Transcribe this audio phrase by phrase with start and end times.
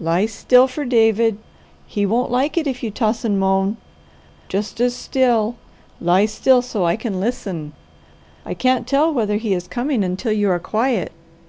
[0.00, 1.38] Lie still for David.
[1.86, 3.76] He won't like it if you toss and moan.
[4.48, 5.54] Just as still,
[6.00, 7.72] lie still so I can listen.
[8.44, 11.12] I can't tell whether he is coming until you are quiet."